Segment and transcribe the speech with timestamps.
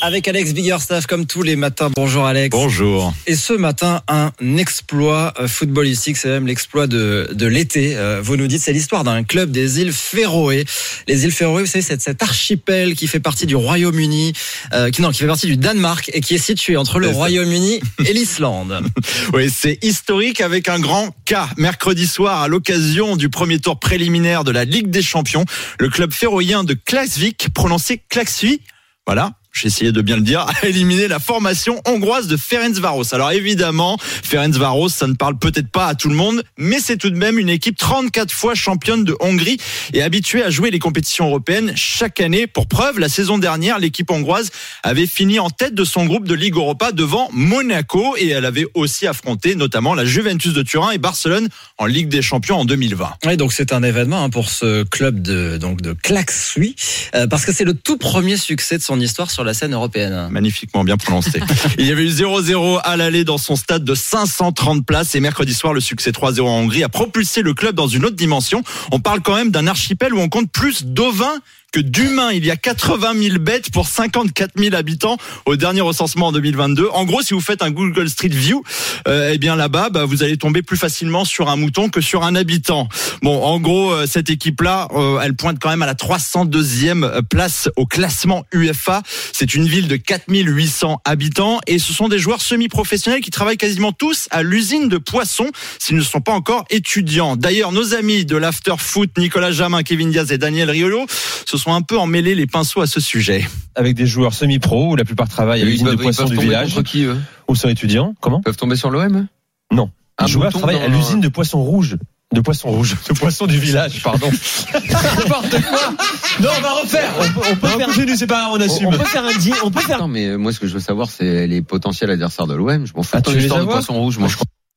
[0.00, 1.90] Avec Alex Biggerstaff comme tous les matins.
[1.94, 2.50] Bonjour Alex.
[2.50, 3.12] Bonjour.
[3.26, 7.96] Et ce matin, un exploit euh, footballistique, c'est même l'exploit de, de l'été.
[7.96, 10.64] Euh, Vous nous dites, c'est l'histoire d'un club des îles Féroé.
[11.08, 14.34] Les îles Féroé, vous savez, c'est cet archipel qui fait partie du Royaume-Uni,
[14.72, 17.08] euh, qui non, qui fait partie du Danemark et qui est situé entre le.
[17.08, 18.80] Royaume-Uni et l'Islande.
[19.34, 21.34] Oui, c'est historique avec un grand K.
[21.56, 25.44] Mercredi soir, à l'occasion du premier tour préliminaire de la Ligue des Champions,
[25.78, 28.62] le club féroïen de Klaksvik, prononcé Klaksvik,
[29.06, 29.32] voilà.
[29.64, 33.14] Essayé de bien le dire, a éliminé la formation hongroise de Ferencvaros.
[33.14, 37.10] Alors évidemment, Ferencvaros, ça ne parle peut-être pas à tout le monde, mais c'est tout
[37.10, 39.58] de même une équipe 34 fois championne de Hongrie
[39.92, 42.46] et habituée à jouer les compétitions européennes chaque année.
[42.46, 44.50] Pour preuve, la saison dernière, l'équipe hongroise
[44.82, 48.66] avait fini en tête de son groupe de Ligue Europa devant Monaco et elle avait
[48.74, 51.48] aussi affronté notamment la Juventus de Turin et Barcelone
[51.78, 53.14] en Ligue des Champions en 2020.
[53.26, 56.76] Oui, donc c'est un événement hein, pour ce club de donc de Klaxui,
[57.14, 60.28] euh, parce que c'est le tout premier succès de son histoire sur la scène européenne.
[60.30, 61.40] Magnifiquement bien prononcé.
[61.78, 65.54] Il y avait eu 0-0 à l'aller dans son stade de 530 places et mercredi
[65.54, 68.62] soir, le succès 3-0 en Hongrie a propulsé le club dans une autre dimension.
[68.92, 71.40] On parle quand même d'un archipel où on compte plus d'ovins
[71.72, 72.32] que d'humains.
[72.32, 76.88] Il y a 80 000 bêtes pour 54 000 habitants au dernier recensement en 2022.
[76.92, 78.62] En gros, si vous faites un Google Street View,
[79.06, 82.24] euh, eh bien là-bas, bah, vous allez tomber plus facilement sur un mouton que sur
[82.24, 82.88] un habitant.
[83.22, 87.68] Bon, en gros, euh, cette équipe-là, euh, elle pointe quand même à la 302e place
[87.76, 89.02] au classement UEFA.
[89.40, 93.92] C'est une ville de 4800 habitants et ce sont des joueurs semi-professionnels qui travaillent quasiment
[93.92, 95.46] tous à l'usine de poissons
[95.78, 97.36] s'ils ne sont pas encore étudiants.
[97.36, 101.06] D'ailleurs, nos amis de l'after foot, Nicolas Jamin, Kevin Diaz et Daniel Riolo,
[101.46, 103.46] se sont un peu emmêlés les pinceaux à ce sujet.
[103.76, 106.90] avec des joueurs semi-pro où la plupart travaillent à l'usine de poissons du village contre
[106.90, 107.16] qui, eux?
[107.46, 108.16] Ou sont étudiants?
[108.20, 108.40] Comment?
[108.40, 109.28] Ils peuvent tomber sur l'OM
[109.72, 109.92] Non.
[110.18, 111.96] Un Les joueurs mouton travaillent à l'usine de poissons rouges.
[112.34, 112.96] De poissons rouges.
[113.08, 114.30] De poissons du village, pardon.
[114.74, 115.94] N'importe quoi
[116.40, 117.12] non, on va refaire.
[117.18, 118.88] On peut, on peut faire, c'est pas, on assume.
[118.88, 119.98] On, peut faire un deal, on peut faire.
[119.98, 122.86] Non, mais moi, ce que je veux savoir, c'est les potentiels adversaires de l'OM.
[122.86, 124.28] Je m'en fous Ah, de de poisson rouge, moi.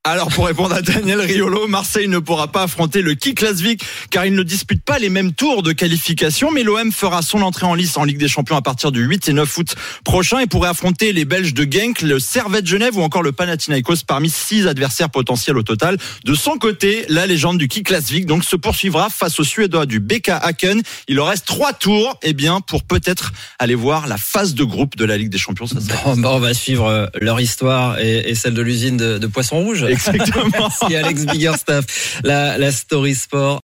[0.03, 4.25] Alors pour répondre à Daniel Riolo, Marseille ne pourra pas affronter le Kik Lasvik car
[4.25, 7.75] il ne dispute pas les mêmes tours de qualification, mais l'OM fera son entrée en
[7.75, 10.69] lice en Ligue des Champions à partir du 8 et 9 août prochain et pourrait
[10.69, 15.11] affronter les Belges de Genk, le Servette Genève ou encore le Panathinaikos parmi six adversaires
[15.11, 15.99] potentiels au total.
[16.25, 19.99] De son côté, la légende du Kik Lasvik donc se poursuivra face aux Suédois du
[19.99, 20.81] BK Haken.
[21.09, 24.95] Il leur reste trois tours, et bien pour peut-être aller voir la phase de groupe
[24.95, 25.67] de la Ligue des Champions.
[26.05, 29.85] Bon, bah, on va suivre euh, leur histoire et, celle de l'usine de, poissons rouges.
[29.91, 30.45] Exactement.
[30.59, 32.19] Merci Alex Biggerstaff.
[32.23, 33.59] La, la story sport